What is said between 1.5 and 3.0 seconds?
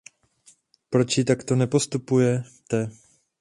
nepostupujete?